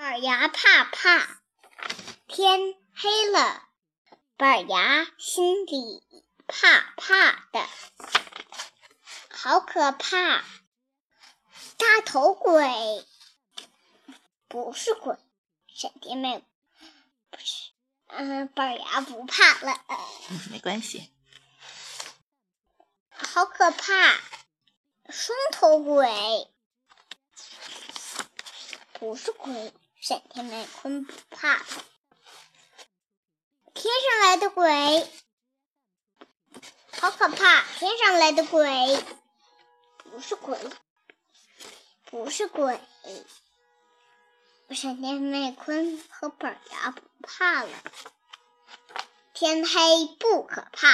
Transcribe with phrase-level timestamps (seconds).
[0.00, 1.42] 板牙怕怕，
[2.26, 3.68] 天黑了，
[4.38, 6.02] 板牙心里
[6.46, 7.68] 怕怕的，
[9.28, 10.42] 好可怕！
[11.76, 13.06] 大头鬼
[14.48, 15.18] 不是鬼，
[15.68, 16.42] 闪电妹
[17.28, 17.72] 不是，
[18.06, 19.84] 嗯，板牙不怕了，
[20.30, 21.12] 嗯， 没关系。
[23.10, 24.18] 好可怕！
[25.10, 26.50] 双头鬼
[28.94, 29.74] 不是鬼。
[30.00, 31.58] 闪电麦昆不怕，
[33.74, 35.06] 天上来的鬼
[36.98, 37.62] 好可怕！
[37.78, 39.04] 天上来的鬼
[39.98, 40.58] 不是鬼，
[42.06, 42.80] 不是鬼。
[44.70, 47.70] 闪电麦昆和板牙不怕了，
[49.34, 50.88] 天黑不可怕。